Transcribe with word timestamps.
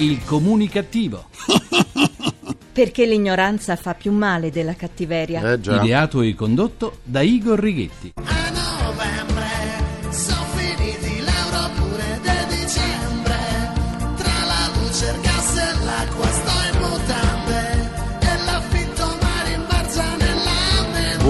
Il 0.00 0.24
comunicativo. 0.24 1.26
Perché 2.72 3.04
l'ignoranza 3.04 3.76
fa 3.76 3.92
più 3.92 4.12
male 4.12 4.50
della 4.50 4.74
cattiveria. 4.74 5.52
Eh. 5.52 5.60
Ideato 5.60 6.22
e 6.22 6.34
condotto 6.34 7.00
da 7.04 7.20
Igor 7.20 7.58
Righetti. 7.58 8.12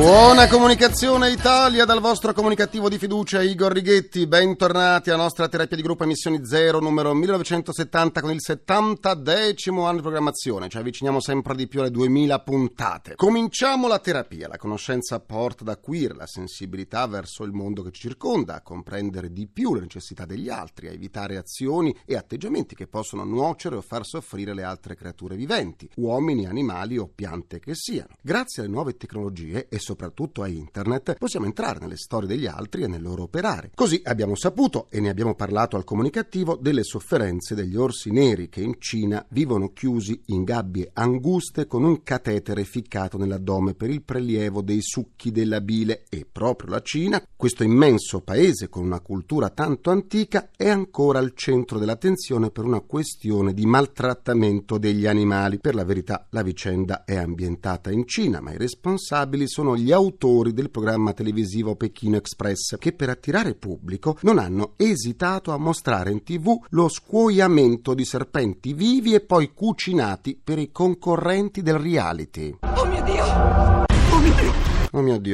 Buona 0.01 0.48
comunicazione 0.48 1.30
Italia 1.30 1.85
dal 1.85 2.00
vostro 2.00 2.32
comunicativo 2.32 2.89
di 2.89 2.96
fiducia 2.96 3.43
Igor 3.43 3.71
Righetti, 3.71 4.27
bentornati 4.27 5.11
alla 5.11 5.25
nostra 5.25 5.46
terapia 5.46 5.77
di 5.77 5.82
gruppo 5.82 6.05
emissioni 6.05 6.41
0 6.43 6.80
numero 6.80 7.12
1970 7.12 8.23
con 8.23 8.31
il 8.31 8.41
70 8.41 9.13
decimo 9.13 9.85
anno 9.85 9.96
di 9.96 10.00
programmazione, 10.00 10.71
ci 10.71 10.79
avviciniamo 10.79 11.21
sempre 11.21 11.54
di 11.54 11.68
più 11.68 11.81
alle 11.81 11.90
2000 11.90 12.40
puntate. 12.40 13.14
Cominciamo 13.14 13.89
la 13.89 13.99
terapia, 13.99 14.49
la 14.49 14.57
conoscenza 14.57 15.21
porta 15.21 15.64
ad 15.64 15.68
acuire 15.68 16.14
la 16.14 16.26
sensibilità 16.26 17.07
verso 17.07 17.45
il 17.45 17.53
mondo 17.53 17.82
che 17.82 17.90
ci 17.90 18.09
circonda, 18.09 18.54
a 18.54 18.62
comprendere 18.62 19.31
di 19.31 19.48
più 19.48 19.75
le 19.75 19.82
necessità 19.82 20.25
degli 20.25 20.48
altri, 20.48 20.89
a 20.89 20.93
evitare 20.93 21.37
azioni 21.37 21.95
e 22.07 22.17
atteggiamenti 22.17 22.75
che 22.75 22.87
possono 22.87 23.23
nuocere 23.25 23.76
o 23.76 23.82
far 23.82 24.07
soffrire 24.07 24.54
le 24.54 24.62
altre 24.62 24.96
creature 24.96 25.37
viventi, 25.37 25.90
uomini, 25.96 26.46
animali 26.46 26.96
o 26.96 27.07
piante 27.07 27.59
che 27.59 27.75
siano. 27.75 28.14
Grazie 28.23 28.62
alle 28.62 28.73
nuove 28.73 28.96
tecnologie 28.96 29.68
e 29.68 29.79
soprattutto 29.90 30.43
a 30.43 30.49
internet 30.49 31.17
possiamo 31.18 31.46
entrare 31.46 31.80
nelle 31.80 31.96
storie 31.96 32.28
degli 32.28 32.47
altri 32.47 32.83
e 32.83 32.86
nel 32.86 33.03
loro 33.03 33.25
operare. 33.25 33.72
Così 33.75 34.00
abbiamo 34.05 34.36
saputo 34.36 34.86
e 34.89 35.00
ne 35.00 35.08
abbiamo 35.08 35.34
parlato 35.34 35.77
al 35.77 35.84
comunicativo 35.84 36.56
delle 36.61 36.84
sofferenze 36.84 37.56
degli 37.56 37.75
orsi 37.77 38.11
neri 38.12 38.48
che 38.48 38.61
in 38.61 38.77
Cina 38.78 39.25
vivono 39.31 39.72
chiusi 39.72 40.22
in 40.27 40.45
gabbie 40.45 40.91
anguste 40.92 41.67
con 41.67 41.83
un 41.83 42.03
catetere 42.03 42.65
ficcato 42.65 43.19
nell'addome 43.19 43.75
per 43.75 43.91
il 43.91 44.03
prelievo 44.03 44.62
dei 44.62 44.81
succhi 44.81 45.33
della 45.33 45.61
bile 45.61 46.05
e 46.09 46.27
proprio 46.31 46.70
la 46.70 46.83
Cina, 46.83 47.22
questo 47.34 47.65
immenso 47.65 48.20
paese 48.20 48.69
con 48.69 48.84
una 48.84 49.00
cultura 49.00 49.50
tanto 49.50 49.91
antica, 49.91 50.50
è 50.56 50.69
ancora 50.69 51.19
al 51.19 51.33
centro 51.34 51.78
dell'attenzione 51.78 52.50
per 52.50 52.65
una 52.65 52.81
questione 52.81 53.55
di 53.55 53.67
maltrattamento 53.67 54.78
degli 54.78 55.06
animali. 55.06 55.59
Per 55.59 55.75
la 55.75 55.84
verità 55.84 56.27
la 56.31 56.43
vicenda 56.43 57.05
è 57.05 57.17
ambientata 57.17 57.91
in 57.91 58.06
Cina, 58.06 58.41
ma 58.41 58.53
i 58.53 58.59
responsabili 58.59 59.48
sono 59.48 59.77
gli 59.77 59.80
autori 59.89 60.53
del 60.53 60.70
programma 60.70 61.12
televisivo 61.12 61.77
Pechino 61.77 62.17
Express, 62.17 62.77
che 62.78 62.92
per 62.92 63.09
attirare 63.09 63.55
pubblico 63.55 64.19
non 64.22 64.39
hanno 64.39 64.75
esitato 64.77 65.53
a 65.53 65.59
mostrare 65.59 66.11
in 66.11 66.22
tv 66.22 66.59
lo 66.70 66.89
scuoiamento 66.89 67.95
di 67.95 68.05
serpenti 68.05 68.75
vivi 68.75 69.14
e 69.14 69.20
poi 69.20 69.53
cucinati 69.55 70.39
per 70.42 70.59
i 70.59 70.70
concorrenti 70.70 71.62
del 71.62 71.78
reality. 71.78 72.59
Oh 72.61 72.84
mio 72.87 73.03
Dio, 73.03 73.80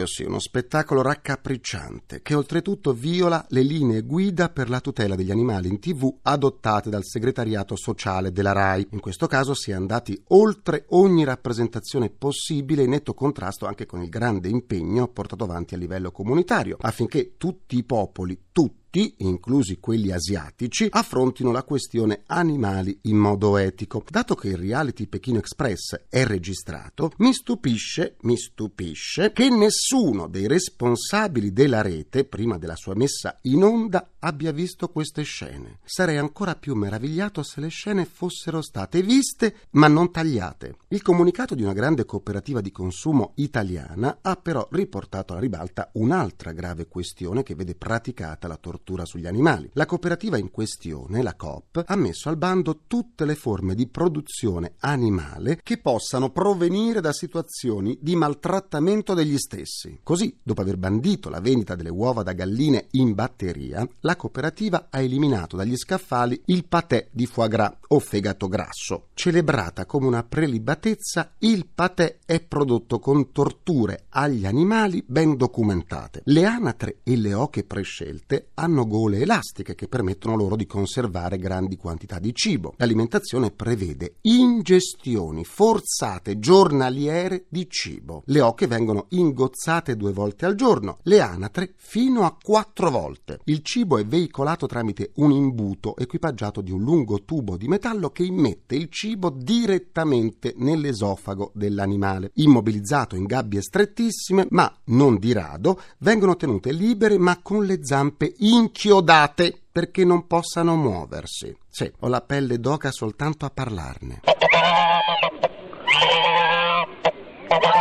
sì, 0.04 0.22
uno 0.22 0.38
spettacolo 0.38 1.00
raccapricciante 1.00 2.20
che 2.20 2.34
oltretutto 2.34 2.92
viola 2.92 3.42
le 3.48 3.62
linee 3.62 4.02
guida 4.02 4.50
per 4.50 4.68
la 4.68 4.80
tutela 4.80 5.14
degli 5.14 5.30
animali 5.30 5.68
in 5.68 5.80
tv 5.80 6.14
adottate 6.20 6.90
dal 6.90 7.04
segretariato 7.04 7.74
sociale 7.74 8.32
della 8.32 8.52
RAI. 8.52 8.88
In 8.90 9.00
questo 9.00 9.26
caso 9.26 9.54
si 9.54 9.70
è 9.70 9.74
andati 9.74 10.22
oltre 10.28 10.84
ogni 10.90 11.24
rappresentazione 11.24 12.10
possibile 12.10 12.82
in 12.82 12.90
netto 12.90 13.14
contrasto 13.14 13.64
anche 13.64 13.86
con 13.86 14.02
il 14.02 14.10
grande 14.10 14.48
impegno 14.48 15.08
portato 15.08 15.44
avanti 15.44 15.74
a 15.74 15.78
livello 15.78 16.10
comunitario 16.10 16.76
affinché 16.78 17.36
tutti 17.38 17.78
i 17.78 17.84
popoli, 17.84 18.38
tutti, 18.52 18.85
inclusi 19.18 19.78
quelli 19.78 20.10
asiatici, 20.10 20.86
affrontino 20.90 21.52
la 21.52 21.64
questione 21.64 22.22
animali 22.26 22.98
in 23.02 23.16
modo 23.16 23.58
etico. 23.58 24.02
Dato 24.08 24.34
che 24.34 24.48
il 24.48 24.56
reality 24.56 25.06
Pechino 25.06 25.38
Express 25.38 26.06
è 26.08 26.24
registrato, 26.24 27.12
mi 27.18 27.32
stupisce, 27.32 28.16
mi 28.22 28.36
stupisce 28.36 29.32
che 29.32 29.50
nessuno 29.50 30.28
dei 30.28 30.46
responsabili 30.46 31.52
della 31.52 31.82
rete, 31.82 32.24
prima 32.24 32.56
della 32.56 32.76
sua 32.76 32.94
messa 32.94 33.38
in 33.42 33.62
onda, 33.62 34.12
abbia 34.20 34.52
visto 34.52 34.88
queste 34.88 35.22
scene. 35.22 35.78
Sarei 35.84 36.16
ancora 36.16 36.54
più 36.54 36.74
meravigliato 36.74 37.42
se 37.42 37.60
le 37.60 37.68
scene 37.68 38.06
fossero 38.06 38.62
state 38.62 39.02
viste 39.02 39.56
ma 39.72 39.88
non 39.88 40.10
tagliate. 40.10 40.76
Il 40.88 41.02
comunicato 41.02 41.54
di 41.54 41.62
una 41.62 41.72
grande 41.72 42.04
cooperativa 42.04 42.60
di 42.60 42.70
consumo 42.70 43.32
italiana 43.36 44.18
ha 44.22 44.36
però 44.36 44.66
riportato 44.70 45.32
alla 45.32 45.42
ribalta 45.42 45.90
un'altra 45.94 46.52
grave 46.52 46.86
questione 46.86 47.42
che 47.42 47.54
vede 47.54 47.74
praticata 47.74 48.48
la 48.48 48.56
tortura 48.56 48.84
sugli 49.04 49.26
animali. 49.26 49.68
La 49.72 49.86
cooperativa 49.86 50.38
in 50.38 50.50
questione, 50.50 51.22
la 51.22 51.34
Coop, 51.34 51.82
ha 51.84 51.96
messo 51.96 52.28
al 52.28 52.36
bando 52.36 52.82
tutte 52.86 53.24
le 53.24 53.34
forme 53.34 53.74
di 53.74 53.88
produzione 53.88 54.74
animale 54.80 55.60
che 55.62 55.78
possano 55.78 56.30
provenire 56.30 57.00
da 57.00 57.12
situazioni 57.12 57.98
di 58.00 58.14
maltrattamento 58.14 59.14
degli 59.14 59.38
stessi. 59.38 60.00
Così, 60.02 60.38
dopo 60.42 60.60
aver 60.60 60.76
bandito 60.76 61.28
la 61.28 61.40
vendita 61.40 61.74
delle 61.74 61.90
uova 61.90 62.22
da 62.22 62.32
galline 62.32 62.86
in 62.92 63.14
batteria, 63.14 63.86
la 64.00 64.16
cooperativa 64.16 64.86
ha 64.90 65.00
eliminato 65.00 65.56
dagli 65.56 65.76
scaffali 65.76 66.40
il 66.46 66.66
patè 66.66 67.08
di 67.10 67.26
foie 67.26 67.48
gras 67.48 67.74
o 67.88 67.98
fegato 67.98 68.48
grasso. 68.48 69.08
Celebrata 69.14 69.86
come 69.86 70.06
una 70.06 70.22
prelibatezza, 70.22 71.32
il 71.38 71.66
patè 71.72 72.18
è 72.24 72.40
prodotto 72.40 72.98
con 72.98 73.32
torture 73.32 74.04
agli 74.10 74.46
animali 74.46 75.02
ben 75.06 75.36
documentate. 75.36 76.22
Le 76.24 76.44
anatre 76.44 76.98
e 77.02 77.16
le 77.16 77.34
oche 77.34 77.64
prescelte 77.64 78.50
hanno 78.54 78.65
gole 78.74 79.20
elastiche 79.20 79.74
che 79.74 79.88
permettono 79.88 80.36
loro 80.36 80.56
di 80.56 80.66
conservare 80.66 81.38
grandi 81.38 81.76
quantità 81.76 82.18
di 82.18 82.34
cibo. 82.34 82.74
L'alimentazione 82.76 83.50
prevede 83.50 84.16
ingestioni 84.22 85.44
forzate 85.44 86.38
giornaliere 86.38 87.46
di 87.48 87.68
cibo. 87.68 88.22
Le 88.26 88.40
oche 88.40 88.66
vengono 88.66 89.06
ingozzate 89.10 89.96
due 89.96 90.12
volte 90.12 90.46
al 90.46 90.54
giorno, 90.54 90.98
le 91.02 91.20
anatre 91.20 91.74
fino 91.76 92.24
a 92.24 92.36
quattro 92.40 92.90
volte. 92.90 93.40
Il 93.44 93.62
cibo 93.62 93.98
è 93.98 94.04
veicolato 94.04 94.66
tramite 94.66 95.12
un 95.16 95.30
imbuto 95.30 95.96
equipaggiato 95.96 96.60
di 96.60 96.72
un 96.72 96.82
lungo 96.82 97.24
tubo 97.24 97.56
di 97.56 97.68
metallo 97.68 98.10
che 98.10 98.24
immette 98.24 98.74
il 98.74 98.88
cibo 98.90 99.30
direttamente 99.30 100.54
nell'esofago 100.56 101.52
dell'animale. 101.54 102.30
Immobilizzato 102.34 103.16
in 103.16 103.24
gabbie 103.24 103.62
strettissime, 103.62 104.46
ma 104.50 104.72
non 104.86 105.18
di 105.18 105.32
rado, 105.32 105.80
vengono 105.98 106.36
tenute 106.36 106.72
libere 106.72 107.18
ma 107.18 107.40
con 107.42 107.64
le 107.64 107.80
zampe 107.82 108.32
inchiodate 108.56 109.60
perché 109.70 110.04
non 110.04 110.26
possano 110.26 110.76
muoversi. 110.76 111.56
Sì, 111.68 111.90
ho 112.00 112.08
la 112.08 112.22
pelle 112.22 112.58
d'oca 112.58 112.90
soltanto 112.90 113.44
a 113.44 113.50
parlarne. 113.50 114.20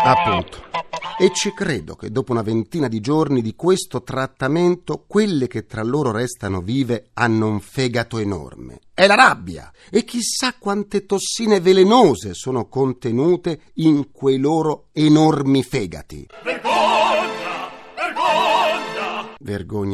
Appunto. 0.03 0.63
E 1.17 1.31
ci 1.33 1.53
credo 1.53 1.95
che 1.95 2.11
dopo 2.11 2.33
una 2.33 2.41
ventina 2.41 2.89
di 2.89 2.99
giorni 2.99 3.41
di 3.41 3.55
questo 3.55 4.03
trattamento, 4.03 5.05
quelle 5.07 5.47
che 5.47 5.65
tra 5.65 5.81
loro 5.81 6.11
restano 6.11 6.59
vive 6.59 7.11
hanno 7.13 7.47
un 7.47 7.61
fegato 7.61 8.17
enorme. 8.17 8.81
È 8.93 9.07
la 9.07 9.15
rabbia! 9.15 9.71
E 9.89 10.03
chissà 10.03 10.55
quante 10.59 11.05
tossine 11.05 11.61
velenose 11.61 12.33
sono 12.33 12.67
contenute 12.67 13.71
in 13.75 14.11
quei 14.11 14.37
loro 14.37 14.87
enormi 14.91 15.63
fegati. 15.63 16.27
Vergogna 16.43 17.04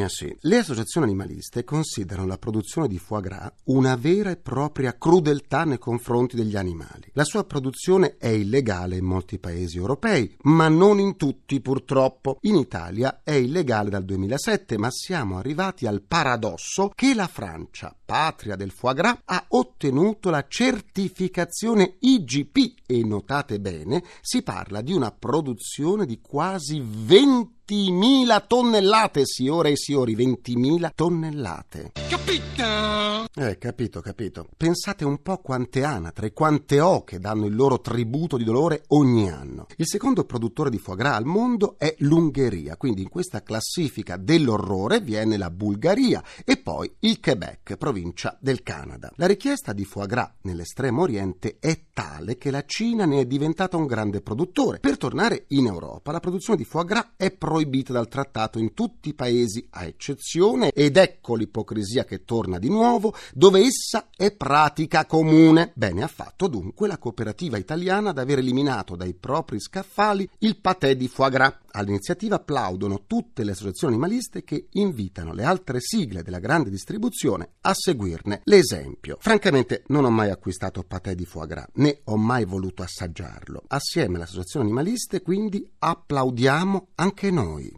sì. 0.08 0.36
Le 0.42 0.58
associazioni 0.58 1.08
animaliste 1.08 1.64
considerano 1.64 2.28
la 2.28 2.38
produzione 2.38 2.88
di 2.88 2.98
foie 2.98 3.22
gras 3.22 3.52
una 3.66 3.96
vera 3.96 4.30
e 4.32 4.38
propria 4.38 4.98
crudeltà 4.98 5.66
nei 5.66 5.78
confronti 5.78 6.36
degli 6.36 6.56
animali. 6.56 7.10
La 7.14 7.26
sua 7.26 7.44
produzione 7.44 8.16
è 8.18 8.28
illegale 8.28 8.98
in 8.98 9.06
molti 9.06 9.40
paesi 9.40 9.78
europei, 9.78 10.38
ma 10.44 10.70
non 10.70 11.00
in 11.00 11.18
tutti 11.18 11.60
purtroppo. 11.60 12.38
In 12.42 12.56
Italia 12.56 13.22
è 13.24 13.34
illegale 13.34 13.90
dal 13.90 14.06
2007, 14.06 14.78
ma 14.78 14.90
siamo 14.90 15.38
arrivati 15.38 15.86
al 15.86 16.02
paradosso 16.02 16.90
che 16.96 17.14
la 17.14 17.28
Francia, 17.28 17.96
patria 18.12 18.58
del 18.58 18.72
foie 18.72 18.94
gras, 18.94 19.20
ha 19.24 19.46
ottenuto 19.48 20.30
la 20.30 20.44
certificazione 20.46 21.96
IGP 21.98 22.80
e 22.86 23.06
notate 23.06 23.62
bene, 23.62 24.04
si 24.20 24.42
parla 24.42 24.82
di 24.82 24.92
una 24.92 25.12
produzione 25.12 26.06
di 26.06 26.20
quasi 26.20 26.84
20 26.84 27.60
20.000 27.72 28.48
tonnellate, 28.48 29.22
signore 29.24 29.72
e 29.72 29.78
signori, 29.78 30.14
20.000 30.14 30.90
tonnellate. 30.94 31.92
Capito? 32.10 33.30
Eh, 33.34 33.58
capito, 33.58 34.02
capito. 34.02 34.50
Pensate 34.58 35.06
un 35.06 35.22
po' 35.22 35.38
quante 35.38 35.86
anatre, 35.86 36.34
quante 36.34 36.82
oche 36.82 37.20
danno 37.20 37.46
il 37.46 37.56
loro 37.56 37.80
tributo 37.80 38.36
di 38.36 38.44
dolore 38.44 38.84
ogni 38.88 39.30
anno. 39.30 39.68
Il 39.78 39.88
secondo 39.88 40.26
produttore 40.26 40.70
di 40.70 40.80
foie 40.80 40.98
gras 40.98 41.16
al 41.16 41.24
mondo 41.24 41.76
è 41.78 41.96
l'Ungheria, 42.00 42.76
quindi 42.76 43.04
in 43.04 43.10
questa 43.10 43.42
classifica 43.42 44.18
dell'orrore 44.18 45.00
viene 45.00 45.38
la 45.38 45.50
Bulgaria 45.50 46.22
e 46.44 46.58
poi 46.58 46.94
il 47.00 47.22
Quebec, 47.22 47.78
provincia 47.78 48.01
provincia 48.02 48.36
del 48.40 48.64
Canada. 48.64 49.12
La 49.16 49.28
richiesta 49.28 49.74
di 49.74 49.86
foie 49.86 50.08
gras 50.08 50.32
nell'estremo 50.42 51.04
oriente 51.04 51.58
è 51.60 51.84
tale 51.94 52.38
che 52.38 52.50
la 52.50 52.66
Cina 52.66 53.06
ne 53.06 53.22
è 53.22 53.26
diventata 53.26 53.78
un 53.78 53.86
grande 53.86 54.22
produttore. 54.22 54.80
Per 54.80 54.98
tornare 54.98 55.46
in 55.50 55.68
Europa, 55.68 56.12
la 56.12 56.20
produzione 56.20 56.58
di 56.58 56.66
foie 56.66 56.86
gras 56.86 57.12
è 57.16 57.32
proibita 57.32 57.94
dal 57.94 58.08
trattato 58.08 58.58
in 58.58 58.74
tutti 58.74 59.10
i 59.10 59.14
paesi, 59.14 59.68
a 59.72 59.86
eccezione, 59.86 60.72
ed 60.72 60.98
ecco 60.98 61.36
l'ipocrisia 61.36 62.04
che 62.04 62.24
torna 62.26 62.58
di 62.58 62.70
nuovo, 62.70 63.14
dove 63.34 63.60
essa 63.60 64.08
è 64.16 64.32
pratica 64.32 65.06
comune. 65.06 65.72
Bene 65.76 66.04
ha 66.04 66.08
fatto 66.08 66.48
dunque 66.48 66.88
la 66.88 66.98
cooperativa 66.98 67.58
italiana 67.58 68.10
ad 68.10 68.18
aver 68.18 68.40
eliminato 68.40 68.96
dai 68.96 69.14
propri 69.14 69.60
scaffali 69.60 70.28
il 70.40 70.60
patè 70.60 70.96
di 70.96 71.08
foie 71.08 71.30
gras. 71.30 71.56
All'iniziativa 71.74 72.36
applaudono 72.36 73.04
tutte 73.08 73.46
le 73.46 73.52
associazioni 73.52 73.94
animaliste 73.94 74.44
che 74.44 74.68
invitano 74.72 75.34
le 75.34 75.46
altre 75.46 75.80
sigle 75.80 76.22
della 76.22 76.40
grande 76.40 76.70
distribuzione 76.70 77.52
a 77.62 77.74
seguirne 77.92 78.42
l'esempio. 78.46 79.18
Francamente 79.20 79.84
non 79.88 80.06
ho 80.06 80.10
mai 80.10 80.30
acquistato 80.30 80.84
patè 80.84 81.14
di 81.14 81.26
foie 81.26 81.48
gras, 81.48 81.68
né 81.76 82.02
ho 82.06 82.18
mai 82.18 82.46
voluto 82.46 82.82
assaggiarlo. 82.84 83.64
Assieme 83.68 84.16
alle 84.16 84.24
associazioni 84.24 84.66
animaliste 84.66 85.22
quindi 85.22 85.70
applaudiamo 85.80 86.88
anche 86.96 87.32
noi. 87.32 87.72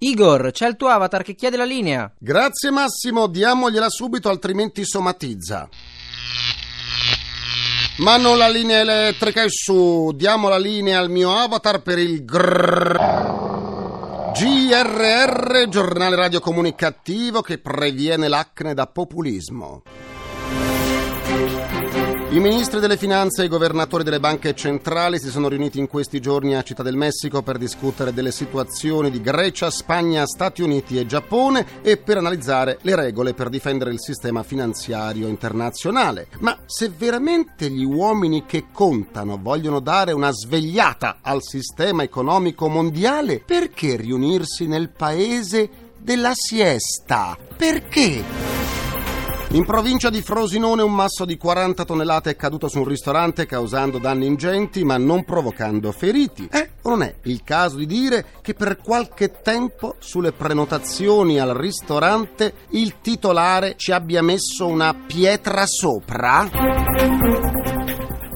Igor, 0.00 0.52
c'è 0.52 0.68
il 0.68 0.76
tuo 0.76 0.88
avatar 0.88 1.24
che 1.24 1.34
chiede 1.34 1.56
la 1.56 1.64
linea. 1.64 2.12
Grazie 2.18 2.70
Massimo, 2.70 3.26
diamogliela 3.26 3.88
subito 3.88 4.28
altrimenti 4.28 4.84
somatizza. 4.84 5.68
Ma 7.98 8.16
non 8.16 8.38
la 8.38 8.48
linea 8.48 8.78
elettrica 8.78 9.42
è 9.42 9.48
su, 9.48 10.12
diamo 10.14 10.48
la 10.48 10.58
linea 10.58 11.00
al 11.00 11.10
mio 11.10 11.34
avatar 11.34 11.82
per 11.82 11.98
il 11.98 12.24
grrrr. 12.24 13.57
GRR, 14.32 15.68
giornale 15.68 16.14
radio 16.14 16.40
comunicativo 16.40 17.40
che 17.40 17.58
previene 17.58 18.28
l'acne 18.28 18.74
da 18.74 18.86
populismo. 18.86 19.82
I 22.30 22.40
ministri 22.40 22.78
delle 22.78 22.98
finanze 22.98 23.40
e 23.40 23.46
i 23.46 23.48
governatori 23.48 24.04
delle 24.04 24.20
banche 24.20 24.54
centrali 24.54 25.18
si 25.18 25.30
sono 25.30 25.48
riuniti 25.48 25.78
in 25.78 25.86
questi 25.86 26.20
giorni 26.20 26.54
a 26.54 26.62
Città 26.62 26.82
del 26.82 26.94
Messico 26.94 27.40
per 27.40 27.56
discutere 27.56 28.12
delle 28.12 28.32
situazioni 28.32 29.10
di 29.10 29.22
Grecia, 29.22 29.70
Spagna, 29.70 30.26
Stati 30.26 30.60
Uniti 30.60 30.98
e 30.98 31.06
Giappone 31.06 31.80
e 31.80 31.96
per 31.96 32.18
analizzare 32.18 32.80
le 32.82 32.96
regole 32.96 33.32
per 33.32 33.48
difendere 33.48 33.92
il 33.92 34.00
sistema 34.00 34.42
finanziario 34.42 35.26
internazionale. 35.26 36.28
Ma 36.40 36.54
se 36.66 36.90
veramente 36.94 37.70
gli 37.70 37.84
uomini 37.84 38.44
che 38.44 38.66
contano 38.74 39.38
vogliono 39.40 39.80
dare 39.80 40.12
una 40.12 40.30
svegliata 40.30 41.20
al 41.22 41.42
sistema 41.42 42.02
economico 42.02 42.68
mondiale, 42.68 43.42
perché 43.42 43.96
riunirsi 43.96 44.66
nel 44.66 44.90
paese 44.90 45.70
della 45.96 46.32
siesta? 46.34 47.38
Perché? 47.56 48.57
In 49.52 49.64
provincia 49.64 50.10
di 50.10 50.20
Frosinone 50.20 50.82
un 50.82 50.92
masso 50.92 51.24
di 51.24 51.38
40 51.38 51.86
tonnellate 51.86 52.30
è 52.30 52.36
caduto 52.36 52.68
su 52.68 52.80
un 52.80 52.84
ristorante 52.84 53.46
causando 53.46 53.96
danni 53.96 54.26
ingenti 54.26 54.84
ma 54.84 54.98
non 54.98 55.24
provocando 55.24 55.90
feriti. 55.90 56.46
Eh, 56.52 56.72
o 56.82 56.90
non 56.90 57.02
è 57.02 57.14
il 57.22 57.42
caso 57.42 57.76
di 57.76 57.86
dire 57.86 58.26
che 58.42 58.52
per 58.52 58.76
qualche 58.76 59.40
tempo 59.40 59.96
sulle 60.00 60.32
prenotazioni 60.32 61.40
al 61.40 61.54
ristorante 61.54 62.52
il 62.72 63.00
titolare 63.00 63.76
ci 63.76 63.90
abbia 63.90 64.22
messo 64.22 64.66
una 64.66 64.94
pietra 64.94 65.64
sopra? 65.64 67.67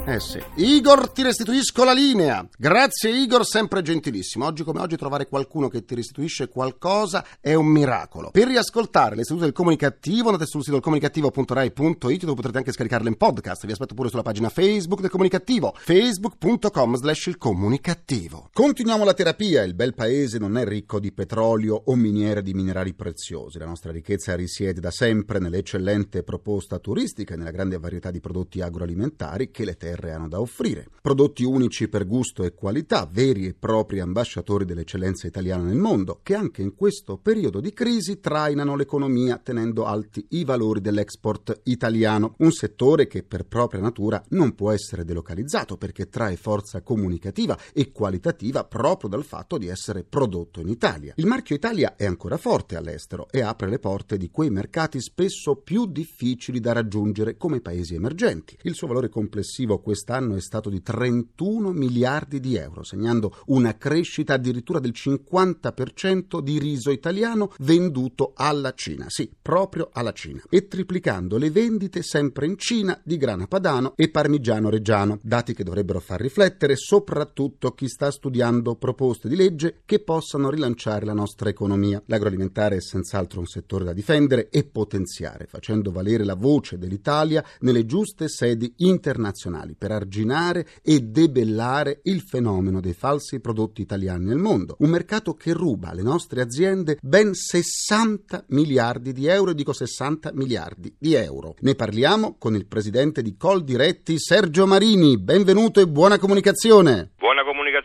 Eh 0.05 0.19
sì. 0.19 0.43
Igor, 0.57 1.11
ti 1.11 1.23
restituisco 1.23 1.85
la 1.85 1.93
linea. 1.93 2.45
Grazie 2.59 3.11
Igor, 3.11 3.47
sempre 3.47 3.83
gentilissimo. 3.83 4.45
Oggi 4.45 4.65
come 4.65 4.81
oggi 4.81 4.97
trovare 4.97 5.29
qualcuno 5.29 5.69
che 5.69 5.85
ti 5.85 5.95
restituisce 5.95 6.49
qualcosa 6.49 7.25
è 7.41 7.55
un 7.55 7.67
miracolo. 7.67 8.31
Per 8.33 8.49
riascoltare 8.49 9.15
le 9.15 9.23
sedute 9.23 9.45
del 9.45 9.55
comunicativo 9.55 10.27
andate 10.27 10.47
sul 10.47 10.65
sito 10.65 10.81
comunicativo.rai.it 10.81 12.25
dove 12.25 12.35
potrete 12.35 12.59
anche 12.59 12.73
scaricarle 12.73 13.09
in 13.09 13.17
podcast. 13.17 13.65
Vi 13.65 13.71
aspetto 13.71 13.95
pure 13.95 14.09
sulla 14.09 14.23
pagina 14.23 14.49
Facebook 14.49 15.01
del 15.03 15.11
comunicativo, 15.11 15.73
facebook.com 15.77 16.97
slash 16.97 17.27
il 17.27 17.39
comunicativo. 17.39 18.51
Continuiamo 18.53 19.05
la 19.05 19.15
terapia. 19.15 19.63
Il 19.63 19.75
bel 19.75 19.95
paese 19.95 20.39
non 20.39 20.59
è 20.59 20.65
ricco 20.65 20.99
di 20.99 21.13
petrolio 21.13 21.81
o 21.85 21.95
miniere 21.95 22.43
di 22.43 22.55
minerali 22.55 22.93
preziosi. 22.93 23.57
La 23.59 23.67
nostra 23.67 23.93
ricchezza 23.93 24.35
risiede 24.35 24.81
da 24.81 24.91
sempre 24.91 25.39
nell'eccellente 25.39 26.25
proposta 26.25 26.81
turistica 26.81 27.35
e 27.35 27.37
nella 27.37 27.53
grande 27.53 27.79
varietà 27.79 28.11
di 28.11 28.19
prodotti 28.19 28.61
agroalimentari 28.61 29.53
che 29.53 29.65
le 29.65 29.77
terre 29.77 29.91
terre 29.93 30.13
hanno 30.13 30.29
da 30.29 30.41
offrire. 30.41 30.89
Prodotti 31.01 31.45
unici 31.45 31.89
per 31.89 32.07
gusto 32.07 32.45
e 32.45 32.55
qualità, 32.55 33.09
veri 33.11 33.47
e 33.47 33.55
propri 33.55 34.01
ambasciatori 34.01 34.65
dell'eccellenza 34.65 35.27
italiana 35.27 35.65
nel 35.65 35.77
mondo, 35.77 36.21
che 36.23 36.35
anche 36.35 36.63
in 36.63 36.75
questo 36.75 37.19
periodo 37.19 37.61
di 37.61 37.73
crisi 37.73 38.21
trainano 38.21 38.77
l'economia 38.77 39.39
tenendo 39.39 39.85
alti 39.85 40.25
i 40.31 40.45
valori 40.45 40.81
dell'export 40.81 41.61
italiano, 41.65 42.35
un 42.39 42.53
settore 42.53 43.07
che 43.07 43.23
per 43.23 43.45
propria 43.45 43.81
natura 43.81 44.23
non 44.31 44.55
può 44.55 44.71
essere 44.71 45.05
delocalizzato 45.05 45.77
perché 45.77 46.09
trae 46.09 46.37
forza 46.37 46.83
comunicativa 46.83 47.59
e 47.73 47.91
qualitativa 47.93 48.65
proprio 48.65 49.11
dal 49.11 49.25
fatto 49.25 49.59
di 49.59 49.67
essere 49.67 50.05
prodotto 50.05 50.61
in 50.61 50.69
Italia. 50.69 51.13
Il 51.17 51.27
marchio 51.27 51.57
Italia 51.57 51.97
è 51.97 52.07
ancora 52.07 52.37
forte 52.37 52.77
all'estero 52.77 53.27
e 53.31 53.43
apre 53.43 53.69
le 53.69 53.79
porte 53.79 54.17
di 54.17 54.31
quei 54.31 54.51
mercati 54.51 55.01
spesso 55.01 55.57
più 55.57 55.87
difficili 55.87 56.61
da 56.61 56.73
raggiungere 56.73 57.37
come 57.37 57.61
paesi 57.61 57.95
emergenti. 57.95 58.57
Il 58.63 58.75
suo 58.75 58.87
valore 58.87 59.09
complessivo 59.09 59.81
quest'anno 59.83 60.35
è 60.37 60.41
stato 60.41 60.71
di 60.71 60.81
31 60.83 61.73
miliardi 61.73 62.41
di 62.41 62.57
euro, 62.57 62.83
segnando 62.83 63.37
una 63.47 63.77
crescita 63.77 64.35
addirittura 64.35 64.79
del 64.79 64.93
50% 64.95 66.41
di 66.41 66.59
riso 66.59 66.91
italiano 66.91 67.53
venduto 67.59 68.33
alla 68.35 68.73
Cina, 68.73 69.07
sì, 69.09 69.31
proprio 69.41 69.91
alla 69.93 70.13
Cina, 70.13 70.43
e 70.49 70.67
triplicando 70.67 71.37
le 71.37 71.51
vendite 71.51 72.03
sempre 72.03 72.47
in 72.47 72.57
Cina 72.57 72.99
di 73.05 73.17
grana 73.17 73.47
padano 73.47 73.93
e 73.97 74.11
parmigiano 74.11 74.71
reggiano, 74.71 75.19
dati 75.23 75.53
che 75.55 75.65
dovrebbero 75.65 76.01
far 76.01 76.21
riflettere 76.21 76.77
soprattutto 76.77 77.73
chi 77.73 77.89
sta 77.89 78.11
studiando 78.11 78.77
proposte 78.77 79.29
di 79.29 79.37
legge 79.37 79.83
che 79.85 80.01
possano 80.01 80.51
rilanciare 80.51 81.05
la 81.05 81.13
nostra 81.13 81.49
economia. 81.49 82.03
L'agroalimentare 82.07 82.77
è 82.77 82.81
senz'altro 82.81 83.41
un 83.41 83.47
settore 83.47 83.85
da 83.85 83.93
difendere 83.93 84.49
e 84.49 84.65
potenziare, 84.65 85.47
facendo 85.47 85.91
valere 85.91 86.25
la 86.25 86.35
voce 86.35 86.79
dell'Italia 86.79 87.45
nelle 87.61 87.85
giuste 87.85 88.29
sedi 88.29 88.73
internazionali 88.79 89.72
per 89.77 89.93
arginare 89.93 90.67
e 90.83 91.01
debellare 91.01 92.01
il 92.05 92.21
fenomeno 92.21 92.81
dei 92.81 92.95
falsi 92.95 93.41
prodotti 93.41 93.83
italiani 93.83 94.27
nel 94.27 94.39
mondo. 94.39 94.77
Un 94.79 94.91
mercato 94.91 95.35
che 95.35 95.53
ruba 95.53 95.89
alle 95.89 96.03
nostre 96.03 96.41
aziende 96.41 96.99
ben 97.01 97.35
60 97.35 98.45
miliardi 98.49 99.13
di 99.13 99.27
euro, 99.27 99.51
e 99.51 99.55
dico 99.55 99.73
60 99.73 100.33
miliardi 100.35 100.95
di 100.99 101.15
euro. 101.15 101.55
Ne 101.61 101.75
parliamo 101.75 102.37
con 102.39 102.55
il 102.55 102.67
presidente 102.67 103.23
di 103.23 103.37
Coldiretti, 103.37 104.19
Sergio 104.19 104.67
Marini. 104.67 105.19
Benvenuto 105.19 105.81
e 105.81 105.89
buona 105.89 106.19
comunicazione. 106.19 107.12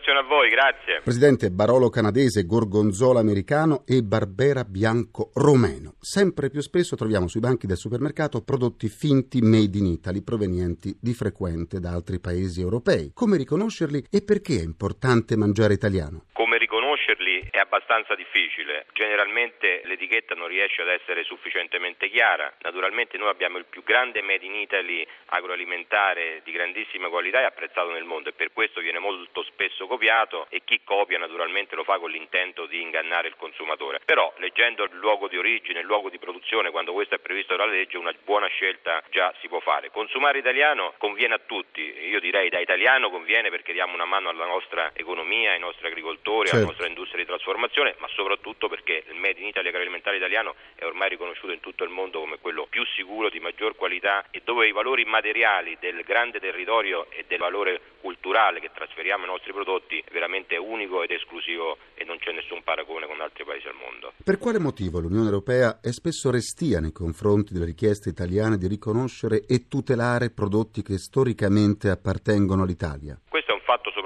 Buona 0.08 0.18
comunicazione 0.18 0.18
a 0.20 0.22
voi, 0.22 0.48
grazie. 0.48 1.00
Presidente 1.02 1.50
Barolo 1.50 1.90
canadese, 1.90 2.46
gorgonzola 2.46 3.20
americano 3.20 3.82
e 3.84 4.02
barbera 4.02 4.64
bianco 4.64 5.30
romeno. 5.34 5.96
Sempre 6.00 6.48
più 6.48 6.60
spesso 6.62 6.96
troviamo 6.96 7.28
sui 7.28 7.40
banchi 7.40 7.66
del 7.66 7.76
supermercato 7.76 8.40
prodotti 8.42 8.88
finti 8.88 9.42
made 9.42 9.76
in 9.76 9.86
Italy 9.86 10.22
provenienti 10.22 10.96
di 10.98 11.12
frequente 11.12 11.78
da 11.78 11.92
altri 11.92 12.20
paesi 12.20 12.60
europei. 12.60 13.10
Come 13.12 13.36
riconoscerli 13.36 14.06
e 14.10 14.22
perché 14.22 14.58
è 14.58 14.62
importante 14.62 15.36
mangiare 15.36 15.74
italiano? 15.74 16.24
Abbastanza 17.68 18.14
difficile. 18.14 18.86
Generalmente 18.94 19.82
l'etichetta 19.84 20.34
non 20.34 20.48
riesce 20.48 20.80
ad 20.80 20.88
essere 20.88 21.22
sufficientemente 21.22 22.08
chiara. 22.08 22.50
Naturalmente 22.62 23.18
noi 23.18 23.28
abbiamo 23.28 23.58
il 23.58 23.66
più 23.66 23.82
grande 23.82 24.22
made 24.22 24.46
in 24.46 24.54
Italy 24.54 25.06
agroalimentare 25.26 26.40
di 26.44 26.50
grandissima 26.50 27.10
qualità 27.10 27.40
e 27.40 27.44
apprezzato 27.44 27.90
nel 27.90 28.04
mondo 28.04 28.30
e 28.30 28.32
per 28.32 28.54
questo 28.54 28.80
viene 28.80 28.98
molto 28.98 29.42
spesso 29.42 29.86
copiato 29.86 30.46
e 30.48 30.62
chi 30.64 30.80
copia 30.82 31.18
naturalmente 31.18 31.76
lo 31.76 31.84
fa 31.84 31.98
con 31.98 32.10
l'intento 32.10 32.64
di 32.64 32.80
ingannare 32.80 33.28
il 33.28 33.36
consumatore. 33.36 34.00
Però 34.02 34.32
leggendo 34.38 34.84
il 34.84 34.94
luogo 34.94 35.28
di 35.28 35.36
origine, 35.36 35.80
il 35.80 35.86
luogo 35.86 36.08
di 36.08 36.18
produzione, 36.18 36.70
quando 36.70 36.94
questo 36.94 37.16
è 37.16 37.18
previsto 37.18 37.54
dalla 37.54 37.70
legge, 37.70 37.98
una 37.98 38.14
buona 38.24 38.46
scelta 38.46 39.02
già 39.10 39.34
si 39.40 39.48
può 39.48 39.60
fare. 39.60 39.90
Consumare 39.90 40.38
italiano 40.38 40.94
conviene 40.96 41.34
a 41.34 41.40
tutti, 41.44 41.82
io 41.82 42.18
direi 42.18 42.48
da 42.48 42.60
italiano 42.60 43.10
conviene 43.10 43.50
perché 43.50 43.74
diamo 43.74 43.92
una 43.92 44.06
mano 44.06 44.30
alla 44.30 44.46
nostra 44.46 44.92
economia, 44.94 45.52
ai 45.52 45.58
nostri 45.58 45.86
agricoltori, 45.86 46.48
certo. 46.48 46.56
alla 46.56 46.66
nostra 46.68 46.86
industria 46.86 47.18
di 47.18 47.26
trasformazione, 47.26 47.56
ma 47.58 48.08
soprattutto 48.14 48.68
perché 48.68 49.04
il 49.08 49.16
Made 49.16 49.40
in 49.40 49.48
Italy 49.48 49.68
agroalimentare 49.68 50.16
italiano 50.16 50.54
è 50.74 50.84
ormai 50.84 51.08
riconosciuto 51.08 51.52
in 51.52 51.60
tutto 51.60 51.84
il 51.84 51.90
mondo 51.90 52.20
come 52.20 52.38
quello 52.38 52.66
più 52.68 52.84
sicuro, 52.94 53.28
di 53.28 53.40
maggior 53.40 53.74
qualità 53.76 54.26
e 54.30 54.40
dove 54.44 54.66
i 54.66 54.72
valori 54.72 55.04
materiali 55.04 55.76
del 55.80 56.02
grande 56.04 56.40
territorio 56.40 57.10
e 57.10 57.24
del 57.26 57.38
valore 57.38 57.80
culturale 58.00 58.60
che 58.60 58.70
trasferiamo 58.72 59.24
ai 59.24 59.30
nostri 59.30 59.52
prodotti 59.52 59.98
è 59.98 60.10
veramente 60.12 60.56
unico 60.56 61.02
ed 61.02 61.10
esclusivo 61.10 61.76
e 61.94 62.04
non 62.04 62.18
c'è 62.18 62.32
nessun 62.32 62.62
paragone 62.62 63.06
con 63.06 63.20
altri 63.20 63.44
paesi 63.44 63.66
al 63.66 63.74
mondo. 63.74 64.12
Per 64.22 64.38
quale 64.38 64.58
motivo 64.58 65.00
l'Unione 65.00 65.26
Europea 65.26 65.80
è 65.82 65.90
spesso 65.90 66.30
restia 66.30 66.80
nei 66.80 66.92
confronti 66.92 67.52
delle 67.52 67.66
richieste 67.66 68.08
italiane 68.08 68.56
di 68.56 68.68
riconoscere 68.68 69.44
e 69.46 69.66
tutelare 69.68 70.30
prodotti 70.30 70.82
che 70.82 70.98
storicamente 70.98 71.90
appartengono 71.90 72.62
all'Italia? 72.62 73.18
Questo 73.28 73.52
è 73.52 73.54
un 73.54 73.57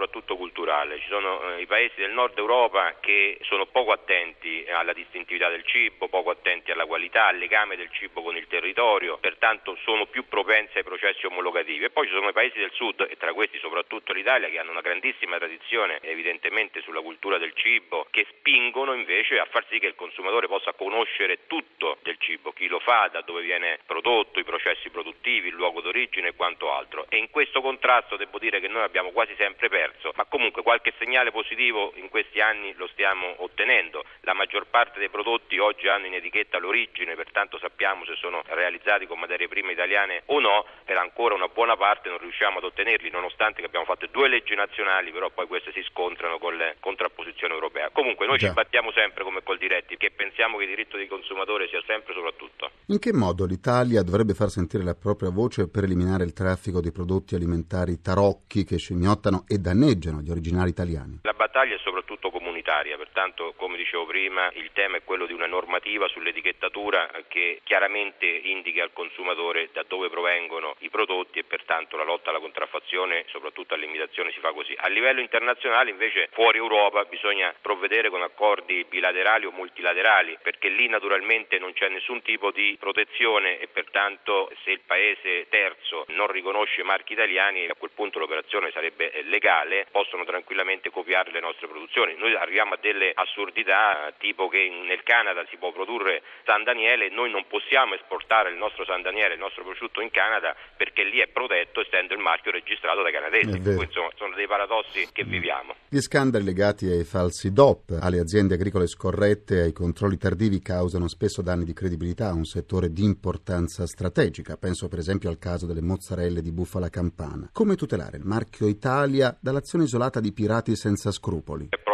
soprattutto 0.03 0.37
culturale. 0.37 0.99
Ci 0.99 1.09
sono 1.09 1.55
eh, 1.55 1.61
i 1.61 1.67
paesi 1.67 1.95
del 1.97 2.11
nord 2.11 2.37
Europa 2.37 2.97
che 2.99 3.39
sono 3.43 3.67
poco 3.67 3.93
attenti 3.93 4.65
alla 4.69 4.93
distintività 4.93 5.49
del 5.49 5.65
cibo, 5.65 6.09
poco 6.09 6.31
attenti 6.31 6.73
alla 6.73 6.87
qualità, 6.87 7.27
al 7.27 7.39
legame 7.39 7.77
del 7.77 7.91
cibo 7.93 8.23
con 8.23 8.37
il 8.37 8.47
territorio, 8.49 9.19
pertanto 9.19 9.77
sono 9.85 10.07
più 10.07 10.27
propensi 10.27 10.79
ai 10.79 10.85
processi 10.85 11.27
omologativi. 11.27 11.85
E 11.85 11.91
poi 11.91 12.07
ci 12.07 12.13
sono 12.13 12.29
i 12.29 12.33
paesi 12.33 12.59
del 12.59 12.73
sud, 12.73 13.07
e 13.09 13.17
tra 13.17 13.33
questi 13.33 13.59
soprattutto 13.59 14.13
l'Italia, 14.13 14.49
che 14.49 14.59
hanno 14.59 14.73
una 14.73 14.81
grandissima 14.81 15.39
tradizione 15.39 16.01
evidentemente 16.03 16.81
sulla 16.81 17.01
cultura 17.01 17.39
del 17.39 17.53
cibo, 17.55 18.07
che 18.11 18.27
spingono 18.29 18.95
invece 18.95 19.39
a 19.39 19.47
far 19.47 19.65
sì 19.71 19.79
che 19.79 19.87
il 19.87 19.95
consumatore 19.95 20.49
possa 20.49 20.73
conoscere 20.73 21.47
tutto 21.47 21.99
del 22.03 22.17
cibo, 22.19 22.53
chi 22.53 22.67
lo 22.67 22.81
fa, 22.81 23.09
da 23.13 23.21
dove 23.21 23.43
viene 23.43 23.79
prodotto, 23.87 24.41
i 24.41 24.45
processi 24.45 24.91
produttivi, 24.91 25.49
il 25.49 25.55
luogo 25.55 25.81
d'origine 25.81 26.29
e 26.29 26.35
quanto 26.35 26.73
altro. 26.73 27.07
E 27.09 27.19
in 27.19 27.31
questo 27.31 27.61
contrasto 27.61 28.17
devo 28.17 28.39
dire 28.39 28.59
che 28.59 28.69
noi 28.69 28.83
abbiamo 28.83 29.11
quasi 29.13 29.35
sempre 29.37 29.69
perso, 29.69 29.91
ma 30.15 30.25
comunque 30.27 30.63
qualche 30.63 30.93
segnale 30.99 31.31
positivo 31.31 31.93
in 31.97 32.09
questi 32.09 32.41
anni 32.41 32.75
lo 32.77 32.89
stiamo 32.89 33.35
ottenendo. 33.39 34.05
La 34.21 34.35
maggior 34.35 34.67
parte 34.67 34.99
dei 34.99 35.09
prodotti 35.09 35.59
oggi 35.59 35.89
hanno 35.89 36.07
in 36.07 36.15
etichetta 36.15 36.59
l'origine, 36.59 37.15
pertanto 37.15 37.59
sappiamo 37.59 38.05
se 38.05 38.15
sono 38.17 38.43
realizzati 38.47 39.07
con 39.07 39.19
materie 39.19 39.49
prime 39.49 39.73
italiane 39.73 40.23
o 40.27 40.41
no, 40.41 40.65
per 40.85 40.97
ancora 40.97 41.35
una 41.35 41.49
buona 41.49 41.77
parte 41.77 42.09
non 42.09 42.19
riusciamo 42.19 42.59
ad 42.59 42.65
ottenerli, 42.65 43.11
nonostante 43.11 43.61
che 43.61 43.67
abbiamo 43.67 43.85
fatto 43.85 44.07
due 44.11 44.29
leggi 44.29 44.55
nazionali, 44.55 45.11
però 45.11 45.31
poi 45.31 45.47
queste 45.47 45.73
si 45.73 45.83
scontrano 45.83 46.39
con 46.39 46.57
le 46.57 46.77
contrapposizioni 46.81 47.53
europee. 47.53 47.91
Comunque 47.93 48.27
noi 48.27 48.39
Già. 48.39 48.49
ci 48.49 48.55
battiamo 48.55 48.93
sempre 48.93 49.25
come 49.25 49.43
col 49.43 49.59
diretti, 49.59 49.97
che 49.97 50.11
pensiamo 50.11 50.57
che 50.57 50.65
il 50.65 50.71
diritto 50.71 50.97
di 50.97 51.07
consumatore 51.07 51.69
sia 51.69 51.83
sempre 51.87 52.15
soprattutto. 52.15 52.71
In 52.87 52.99
che 52.99 53.13
modo 53.13 53.45
l'Italia 53.45 54.03
dovrebbe 54.03 54.35
far 54.35 54.49
sentire 54.49 54.83
la 54.83 54.95
propria 54.95 55.31
voce 55.31 55.69
per 55.69 55.85
eliminare 55.85 56.25
il 56.25 56.33
traffico 56.33 56.81
di 56.81 56.93
prodotti 56.93 57.35
alimentari 57.35 58.01
tarocchi 58.01 58.65
che 58.65 58.79
scimmiottano 58.79 59.45
e 59.47 59.59
danneggiano 59.59 59.82
gli 59.91 60.31
originali 60.31 60.71
italiani? 60.71 61.19
La 61.23 61.33
battaglia 61.33 61.75
è 61.75 61.79
soprattutto 61.79 62.31
comunitaria, 62.31 62.97
pertanto 62.97 63.55
come 63.57 63.77
dicevo 63.77 64.07
prima 64.07 64.51
il 64.55 64.71
tema 64.73 64.97
è 64.97 65.05
quello 65.05 65.27
di 65.27 65.33
una 65.33 65.47
normativa 65.47 66.09
sull'etichettatura 66.09 67.11
che 67.29 67.61
chiaramente 67.65 68.27
indichi 68.27 68.81
al 68.81 68.93
consumatore 68.93 69.71
da 69.73 69.85
dove 69.87 70.09
provengono 70.09 70.77
i 70.81 70.91
prodotti 70.91 71.39
e 71.39 71.45
pertanto 71.45 71.97
la 71.97 72.05
lotta 72.05 72.31
alla 72.31 72.41
contraffazione, 72.41 73.25
soprattutto 73.29 73.75
all'imitazione, 73.75 74.33
si 74.33 74.41
fa 74.41 74.53
così. 74.53 74.75
A 74.77 74.89
livello 74.89 75.21
internazionale 75.21 75.91
invece 75.91 76.29
fuori 76.33 76.59
Europa 76.59 77.05
bisogna 77.05 77.55
provvedere 77.61 78.11
con 78.11 78.23
accordi 78.23 78.85
bilaterali 78.89 79.47
o 79.47 79.51
multilaterali 79.51 80.39
perché 80.43 80.69
lì 80.69 80.89
naturalmente 80.89 81.59
non 81.59 81.73
c'è 81.73 81.89
nessun 81.89 82.23
tipo 82.23 82.51
di 82.51 82.77
protezione 82.79 83.59
e 83.59 83.69
pertanto 83.69 84.51
se 84.65 84.71
il 84.71 84.81
paese 84.85 85.47
terzo 85.49 86.05
non 86.09 86.27
riconosce 86.29 86.83
marchi 86.83 87.13
italiani 87.13 87.67
a 87.67 87.75
quel 87.75 87.91
punto 87.95 88.19
l'operazione 88.19 88.71
sarebbe 88.73 89.23
legale, 89.25 89.62
possono 89.91 90.25
tranquillamente 90.25 90.91
copiare 90.91 91.31
le 91.31 91.41
nostre 91.41 91.69
produzioni. 91.69 92.15
Noi 92.17 92.35
arriviamo 92.35 92.75
a 92.75 92.79
delle 92.81 93.13
assurdità 93.15 94.13
tipo 94.19 94.49
che 94.49 94.69
nel 94.87 95.03
Canada 95.03 95.45
si 95.49 95.57
può 95.57 95.73
produrre 95.73 96.23
San 96.45 96.65
Daniele 96.65 97.07
e 97.07 97.11
noi 97.11 97.31
non 97.31 97.47
possiamo 97.47 97.95
esportare 97.95 98.51
il 98.51 98.57
nostro 98.57 98.85
San 98.85 99.03
Daniele, 99.03 99.35
il 99.35 99.41
nostro 99.41 99.65
prosciutto 99.65 100.01
in 100.01 100.11
Canada 100.11 100.55
perché 100.77 101.05
lì 101.05 101.19
è 101.19 101.29
protetto 101.29 101.81
essendo 101.81 102.15
il 102.15 102.21
marchio 102.21 102.51
registrato 102.51 103.03
dai 103.03 103.13
canadesi. 103.13 103.57
Insomma, 103.57 104.11
sono 104.17 104.35
dei 104.35 104.47
paradossi 104.47 105.09
che 105.13 105.25
viviamo. 105.25 105.75
Gli 105.89 106.01
scandali 106.01 106.45
legati 106.45 106.87
ai 106.87 107.05
falsi 107.05 107.53
DOP, 107.53 107.99
alle 108.01 108.19
aziende 108.19 108.55
agricole 108.55 108.87
scorrette 108.87 109.57
e 109.57 109.63
ai 109.63 109.73
controlli 109.73 110.17
tardivi 110.17 110.61
causano 110.61 111.09
spesso 111.09 111.43
danni 111.43 111.65
di 111.65 111.73
credibilità 111.73 112.29
a 112.29 112.35
un 112.35 112.45
settore 112.45 112.93
di 112.93 113.05
importanza 113.05 113.87
strategica. 113.87 114.57
Penso 114.57 114.89
per 114.89 114.99
esempio 114.99 115.29
al 115.29 115.39
caso 115.39 115.67
delle 115.67 115.83
mozzarelle 115.83 116.41
di 116.41 116.53
bufala 116.53 116.89
campana. 116.89 117.51
Come 117.53 117.77
tutelare 117.77 118.17
il 118.17 118.25
marchio 118.25 118.69
Italia 118.69 119.37
dall'azione 119.53 119.85
isolata 119.85 120.19
di 120.19 120.33
pirati 120.33 120.75
senza 120.75 121.13
scrupoli? 121.13 121.67
È 121.69 121.77
per 121.77 121.93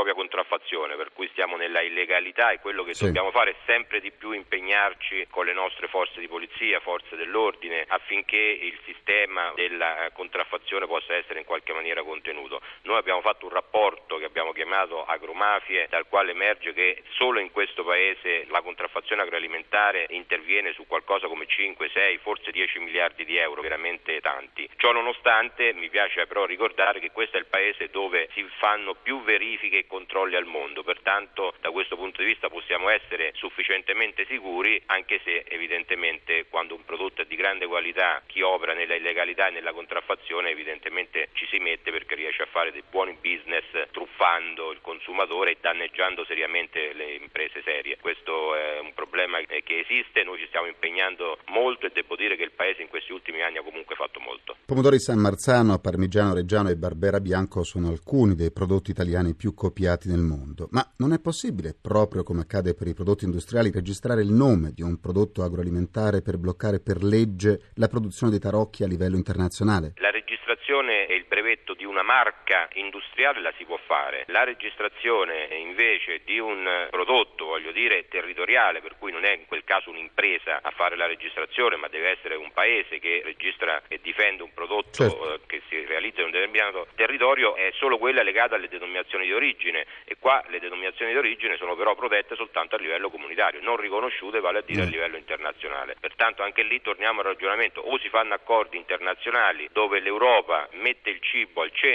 nella 1.79 1.83
illegalità 1.83 2.51
e 2.51 2.59
quello 2.59 2.83
che 2.85 2.95
sì. 2.95 3.05
dobbiamo 3.05 3.31
fare 3.31 3.51
è 3.51 3.57
sempre 3.67 4.01
di 4.01 4.11
più 4.11 4.33
impegnarci 4.33 5.27
con 5.31 5.47
le 5.47 5.53
nostre 5.53 5.87
forze 5.89 6.21
di 6.21 6.29
polizia, 6.29 6.81
forze 6.81 7.17
dell'ordine, 7.17 7.85
affinché 7.87 8.37
il 8.37 8.79
sistema 8.85 9.53
della 9.55 10.11
contraffazione 10.13 10.87
possa 10.87 11.15
essere 11.15 11.41
in 11.41 11.45
qualche 11.45 11.73
maniera 11.73 12.03
contenuto. 12.03 12.61
Noi 12.83 12.99
abbiamo 12.99 13.21
fatto 13.21 13.47
un 13.47 13.53
rapporto 13.53 14.17
che 14.17 14.25
abbiamo 14.25 14.53
chiamato 14.53 15.05
agromafie, 15.05 15.87
dal 15.89 16.07
quale 16.09 16.33
emerge 16.33 16.73
che 16.73 17.03
solo 17.11 17.39
in 17.39 17.51
questo 17.53 17.85
paese 17.85 18.45
la 18.49 18.63
contraffazione 18.63 19.23
agroalimentare 19.23 20.07
interviene 20.11 20.73
su 20.73 20.87
qualcosa 20.87 21.27
come 21.29 21.47
5, 21.47 21.91
6, 21.93 22.19
forse 22.19 22.51
10 22.51 22.79
miliardi 22.81 23.25
di 23.25 23.37
euro, 23.37 23.63
veramente 23.63 24.21
tanti. 24.21 24.69
Ciò 24.77 24.93
nonostante 24.93 25.73
mi 25.75 25.89
piace 25.89 26.27
però 26.27 26.45
ricordare 26.45 27.01
che 27.01 27.11
questo 27.11 27.37
è 27.37 27.41
il 27.41 27.47
paese 27.47 27.89
dove 27.91 28.29
si 28.33 28.45
fanno 28.59 28.95
più 28.95 29.23
verifiche 29.23 29.79
e 29.79 29.87
controlli 29.87 30.35
al 30.35 30.45
mondo, 30.45 30.83
pertanto 30.83 31.55
da 31.61 31.68
questo 31.71 31.97
punto 31.97 32.23
di 32.23 32.29
vista 32.29 32.49
possiamo 32.49 32.89
essere 32.89 33.33
sufficientemente 33.35 34.27
sicuri, 34.27 34.81
anche 34.87 35.21
se 35.25 35.45
evidentemente 35.49 36.47
quando 36.49 36.75
un 36.75 36.85
prodotto 36.85 37.23
è 37.23 37.27
di 37.27 37.37
grande 37.37 37.67
qualità 37.67 38.23
chi 38.27 38.43
opera 38.43 38.75
nella 38.75 38.95
illegalità 38.95 39.49
e 39.49 39.51
nella 39.51 39.73
contraffazione 39.73 40.51
evidentemente 40.51 41.29
ci 41.33 41.47
si 41.51 41.59
mette 41.59 41.91
perché 41.91 42.15
riesce 42.15 42.43
a 42.43 42.49
fare 42.51 42.73
dei 42.73 42.83
buoni 42.89 43.17
business 43.21 43.65
truffando 43.91 44.71
il 44.73 44.81
consumatore 44.81 45.53
e 45.53 45.57
danneggiando 45.61 46.25
seriamente 46.25 46.93
le 46.93 47.15
imprese 47.15 47.63
serie. 47.63 47.99
Questo 48.01 48.55
è 48.55 48.79
un 48.81 48.93
problema 48.95 49.39
che 49.41 49.79
esiste, 49.79 50.23
noi 50.23 50.39
ci 50.39 50.47
stiamo 50.47 50.67
impegnando 50.67 51.39
molto 51.47 51.87
e 51.87 51.91
devo 51.93 52.17
dire 52.17 52.37
che 52.37 52.45
il 52.45 52.53
Paese 52.53 52.83
in 52.83 52.89
questi 52.89 53.13
ultimi 53.13 53.43
anni 53.43 53.59
ha 53.59 53.63
comunque 53.63 53.95
fatto 53.95 54.21
molto. 54.21 54.57
Pomodori 54.65 54.99
San 54.99 55.19
Marzano, 55.19 55.79
Parmigiano 55.79 56.35
Reggiano 56.35 56.69
e 56.71 56.77
Barbera 56.77 57.21
Bianco 57.21 57.65
sono 57.65 57.89
alcuni 57.89 58.35
dei 58.35 58.53
prodotti 58.53 58.91
italiani 58.91 59.35
più 59.35 59.55
copiati 59.55 60.09
nel 60.09 60.21
mondo, 60.21 60.69
ma 60.71 60.87
non 60.99 61.13
è 61.13 61.19
possibile, 61.19 61.58
proprio 61.81 62.23
come 62.23 62.41
accade 62.41 62.75
per 62.75 62.87
i 62.87 62.95
prodotti 62.95 63.25
industriali, 63.25 63.71
registrare 63.71 64.23
il 64.23 64.33
nome 64.33 64.73
di 64.73 64.83
un 64.83 65.01
prodotto 65.01 65.43
agroalimentare 65.43 66.23
per 66.23 66.39
bloccare 66.39 66.81
per 66.81 67.03
legge 67.03 67.61
la 67.75 67.89
produzione 67.89 68.31
dei 68.31 68.41
tarocchi 68.41 68.85
a 68.85 68.87
livello 68.87 69.17
internazionale? 69.17 69.93
La 69.97 70.11
registrazione 70.11 71.07
e 71.07 71.15
il 71.15 71.27
brevetto 71.29 71.75
una 71.99 72.03
marca 72.07 72.69
industriale 72.75 73.41
la 73.41 73.53
si 73.57 73.65
può 73.65 73.79
fare, 73.85 74.23
la 74.29 74.45
registrazione 74.45 75.49
invece 75.51 76.21
di 76.25 76.39
un 76.39 76.87
prodotto, 76.91 77.47
voglio 77.47 77.73
dire, 77.73 78.07
territoriale, 78.09 78.81
per 78.81 78.97
cui 78.99 79.11
non 79.11 79.25
è 79.25 79.33
in 79.33 79.47
quel 79.47 79.65
caso 79.65 79.91
un'impresa 79.91 80.61
a 80.63 80.71
fare 80.71 80.97
la 80.97 81.07
registrazione, 81.07 81.77
ma 81.77 81.89
deve 81.89 82.11
essere 82.11 82.37
un 82.37 82.53
paese 82.53 83.01
che 83.01 83.23
registra 83.25 83.83
e 83.89 83.99
difende 84.01 84.45
un 84.45 84.55
prodotto 84.55 84.93
certo. 84.93 85.35
Eh, 85.35 85.41
che 85.47 85.63
si 85.69 85.85
realizza 85.87 86.21
in 86.21 86.27
un 86.27 86.33
determinato 86.33 86.87
territorio, 86.95 87.57
è 87.57 87.73
solo 87.75 87.99
quella 87.99 88.23
legata 88.23 88.55
alle 88.55 88.69
denominazioni 88.69 89.25
di 89.25 89.33
origine 89.33 89.85
e 90.05 90.17
qua 90.21 90.45
le 90.47 90.61
denominazioni 90.61 91.11
di 91.11 91.19
origine 91.19 91.57
sono 91.57 91.75
però 91.75 91.97
protette 91.97 92.37
soltanto 92.37 92.77
a 92.77 92.79
livello 92.79 93.11
comunitario, 93.11 93.61
non 93.61 93.77
riconosciute 93.77 94.39
vale 94.39 94.59
a 94.59 94.63
dire 94.63 94.83
mm. 94.83 94.87
a 94.87 94.91
livello 94.91 95.17
internazionale. 95.17 95.97
Pertanto 95.99 96.45
anche 96.45 96.63
lì 96.63 96.81
torniamo 96.81 97.21
al 97.21 97.27
ragionamento, 97.27 97.81
o 97.81 97.99
si 97.99 98.09
fanno 98.09 98.35
accordi 98.35 98.77
internazionali 98.77 99.69
dove 99.73 99.99
l'Europa 99.99 100.69
mette 100.73 101.11
il 101.11 101.21
cibo 101.21 101.63
al 101.63 101.73
centro 101.73 101.88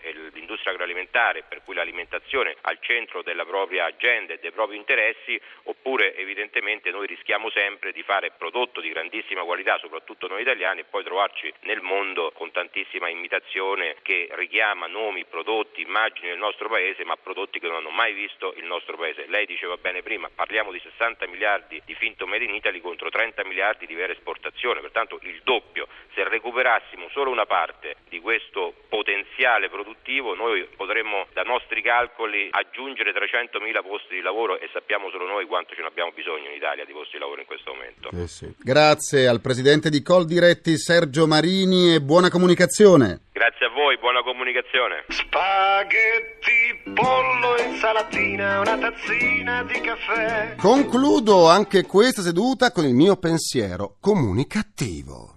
e 0.00 0.12
l'industria 0.32 0.72
agroalimentare, 0.72 1.44
per 1.44 1.62
cui 1.62 1.74
l'alimentazione 1.74 2.56
al 2.62 2.78
centro 2.80 3.22
della 3.22 3.44
propria 3.44 3.84
agenda 3.84 4.32
e 4.32 4.38
dei 4.38 4.50
propri 4.50 4.76
interessi, 4.76 5.40
oppure 5.64 6.16
evidentemente 6.16 6.90
noi 6.90 7.06
rischiamo 7.06 7.48
sempre 7.50 7.92
di 7.92 8.02
fare 8.02 8.32
prodotto 8.36 8.80
di 8.80 8.88
grandissima 8.88 9.44
qualità, 9.44 9.78
soprattutto 9.78 10.26
noi 10.26 10.42
italiani, 10.42 10.80
e 10.80 10.84
poi 10.84 11.04
trovarci 11.04 11.52
nel 11.60 11.80
mondo 11.80 12.32
con 12.32 12.50
tantissima 12.50 13.08
imitazione 13.08 13.96
che 14.02 14.28
richiama 14.32 14.88
nomi, 14.88 15.24
prodotti, 15.26 15.82
immagini 15.82 16.28
del 16.28 16.38
nostro 16.38 16.68
paese, 16.68 17.04
ma 17.04 17.16
prodotti 17.16 17.60
che 17.60 17.68
non 17.68 17.76
hanno 17.76 17.90
mai 17.90 18.14
visto 18.14 18.52
il 18.56 18.64
nostro 18.64 18.96
paese. 18.96 19.26
Lei 19.28 19.46
diceva 19.46 19.76
bene 19.76 20.02
prima, 20.02 20.28
parliamo 20.34 20.72
di 20.72 20.80
60 20.80 21.26
miliardi 21.28 21.80
di 21.84 21.94
finto 21.94 22.26
made 22.26 22.44
in 22.44 22.54
Italy 22.54 22.80
contro 22.80 23.10
30 23.10 23.44
miliardi 23.44 23.86
di 23.86 23.94
vera 23.94 24.12
esportazione, 24.12 24.80
pertanto 24.80 25.20
il 25.22 25.40
doppio. 25.44 25.86
Se 26.14 26.26
recuperassimo 26.28 27.08
solo 27.10 27.30
una 27.30 27.46
parte 27.46 27.96
di 28.08 28.18
questo 28.18 28.74
potenziale 28.88 29.25
produttivo, 29.76 30.34
noi 30.34 30.66
potremmo 30.76 31.26
da 31.32 31.42
nostri 31.42 31.82
calcoli 31.82 32.48
aggiungere 32.50 33.12
300 33.12 33.60
mila 33.60 33.82
posti 33.82 34.14
di 34.14 34.20
lavoro 34.22 34.58
e 34.58 34.68
sappiamo 34.72 35.10
solo 35.10 35.26
noi 35.26 35.46
quanto 35.46 35.74
ce 35.74 35.82
ne 35.82 35.88
abbiamo 35.88 36.12
bisogno 36.14 36.48
in 36.48 36.56
Italia 36.56 36.84
di 36.84 36.92
posti 36.92 37.16
di 37.16 37.18
lavoro 37.18 37.40
in 37.40 37.46
questo 37.46 37.72
momento. 37.72 38.10
Eh 38.10 38.26
sì. 38.26 38.52
Grazie 38.58 39.28
al 39.28 39.40
presidente 39.40 39.90
di 39.90 40.02
Coldiretti 40.02 40.78
Sergio 40.78 41.26
Marini 41.26 41.94
e 41.94 42.00
buona 42.00 42.30
comunicazione. 42.30 43.20
Grazie 43.32 43.66
a 43.66 43.70
voi, 43.70 43.98
buona 43.98 44.22
comunicazione. 44.22 45.04
Spaghetti, 45.08 46.92
pollo, 46.94 47.56
insalatina, 47.62 48.60
una 48.60 48.78
tazzina 48.78 49.62
di 49.64 49.80
caffè. 49.80 50.56
Concludo 50.56 51.48
anche 51.48 51.84
questa 51.84 52.22
seduta 52.22 52.72
con 52.72 52.84
il 52.84 52.94
mio 52.94 53.16
pensiero 53.16 53.96
comunicativo. 54.00 55.34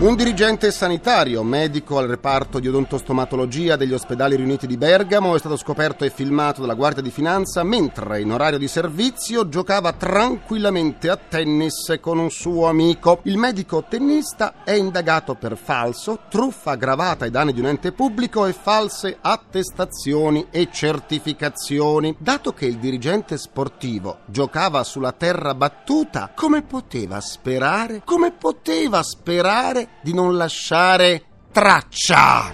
Un 0.00 0.14
dirigente 0.14 0.70
sanitario, 0.70 1.42
medico 1.42 1.98
al 1.98 2.06
reparto 2.06 2.60
di 2.60 2.68
odontostomatologia 2.68 3.74
degli 3.74 3.92
ospedali 3.92 4.36
riuniti 4.36 4.68
di 4.68 4.76
Bergamo, 4.76 5.34
è 5.34 5.40
stato 5.40 5.56
scoperto 5.56 6.04
e 6.04 6.10
filmato 6.10 6.60
dalla 6.60 6.74
Guardia 6.74 7.02
di 7.02 7.10
Finanza 7.10 7.64
mentre 7.64 8.20
in 8.20 8.30
orario 8.30 8.58
di 8.58 8.68
servizio 8.68 9.48
giocava 9.48 9.92
tranquillamente 9.94 11.10
a 11.10 11.16
tennis 11.16 11.98
con 12.00 12.18
un 12.20 12.30
suo 12.30 12.68
amico. 12.68 13.18
Il 13.24 13.38
medico 13.38 13.86
tennista 13.88 14.62
è 14.62 14.70
indagato 14.70 15.34
per 15.34 15.56
falso, 15.56 16.20
truffa 16.30 16.70
aggravata 16.70 17.24
ai 17.24 17.32
danni 17.32 17.52
di 17.52 17.58
un 17.58 17.66
ente 17.66 17.90
pubblico 17.90 18.46
e 18.46 18.52
false 18.52 19.18
attestazioni 19.20 20.46
e 20.52 20.68
certificazioni. 20.70 22.14
Dato 22.20 22.52
che 22.52 22.66
il 22.66 22.78
dirigente 22.78 23.36
sportivo 23.36 24.18
giocava 24.26 24.84
sulla 24.84 25.10
terra 25.10 25.56
battuta, 25.56 26.30
come 26.36 26.62
poteva 26.62 27.20
sperare? 27.20 28.02
Come 28.04 28.30
poteva 28.30 29.02
sperare 29.02 29.87
di 30.00 30.14
non 30.14 30.36
lasciare 30.36 31.22
traccia. 31.52 32.50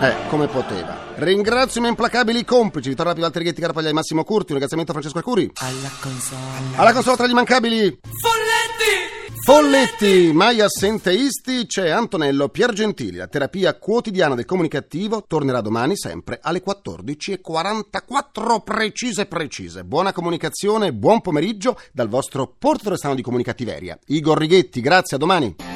Eh, 0.00 0.28
come 0.28 0.46
poteva. 0.46 1.14
Ringrazio 1.16 1.78
i 1.78 1.80
miei 1.80 1.94
implacabili 1.94 2.44
complici, 2.44 2.90
Vittorio 2.90 3.14
Pivalti 3.14 3.38
Righetti, 3.38 3.62
Carapaglia 3.62 3.88
e 3.88 3.94
Massimo 3.94 4.24
Curti, 4.24 4.52
un 4.52 4.58
ringraziamento 4.58 4.90
a 4.90 4.94
Francesco 4.94 5.18
Arcuri. 5.18 5.50
Alla 5.54 5.90
console. 6.00 6.76
Alla 6.76 6.92
console 6.92 7.16
tra 7.16 7.26
gli 7.26 7.30
immancabili 7.30 7.98
Folletti! 8.20 9.16
Folletti, 9.46 10.32
mai 10.32 10.60
assenteisti, 10.60 11.66
c'è 11.66 11.88
Antonello 11.88 12.48
Piergentili. 12.48 13.16
La 13.16 13.28
terapia 13.28 13.78
quotidiana 13.78 14.34
del 14.34 14.44
comunicativo 14.44 15.24
tornerà 15.26 15.60
domani 15.60 15.96
sempre 15.96 16.40
alle 16.42 16.62
14.44 16.62 18.62
precise 18.64 19.26
precise. 19.26 19.84
Buona 19.84 20.12
comunicazione, 20.12 20.92
buon 20.92 21.20
pomeriggio 21.20 21.78
dal 21.92 22.08
vostro 22.08 22.54
porto 22.58 22.92
di 23.14 23.22
comunicativeria. 23.22 23.96
Igor 24.06 24.36
Righetti, 24.36 24.80
grazie, 24.80 25.16
a 25.16 25.20
domani. 25.20 25.75